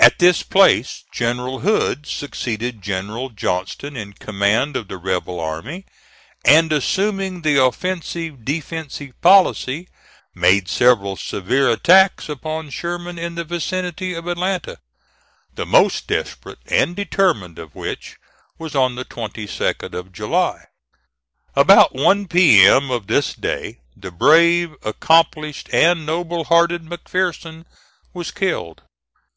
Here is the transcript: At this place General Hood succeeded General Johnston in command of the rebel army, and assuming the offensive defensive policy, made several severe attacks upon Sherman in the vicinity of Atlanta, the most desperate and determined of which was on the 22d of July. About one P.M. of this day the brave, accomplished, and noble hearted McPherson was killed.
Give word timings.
At 0.00 0.18
this 0.18 0.42
place 0.42 1.04
General 1.12 1.60
Hood 1.60 2.06
succeeded 2.08 2.82
General 2.82 3.28
Johnston 3.30 3.96
in 3.96 4.14
command 4.14 4.74
of 4.76 4.88
the 4.88 4.96
rebel 4.96 5.38
army, 5.38 5.86
and 6.44 6.72
assuming 6.72 7.42
the 7.42 7.62
offensive 7.62 8.44
defensive 8.44 9.12
policy, 9.20 9.88
made 10.34 10.68
several 10.68 11.14
severe 11.14 11.70
attacks 11.70 12.28
upon 12.28 12.70
Sherman 12.70 13.16
in 13.16 13.36
the 13.36 13.44
vicinity 13.44 14.12
of 14.12 14.26
Atlanta, 14.26 14.78
the 15.54 15.64
most 15.64 16.08
desperate 16.08 16.58
and 16.66 16.96
determined 16.96 17.56
of 17.60 17.76
which 17.76 18.16
was 18.58 18.74
on 18.74 18.96
the 18.96 19.04
22d 19.04 19.92
of 19.94 20.10
July. 20.12 20.64
About 21.54 21.94
one 21.94 22.26
P.M. 22.26 22.90
of 22.90 23.06
this 23.06 23.34
day 23.34 23.78
the 23.96 24.10
brave, 24.10 24.74
accomplished, 24.82 25.68
and 25.72 26.04
noble 26.04 26.42
hearted 26.42 26.82
McPherson 26.86 27.66
was 28.12 28.32
killed. 28.32 28.82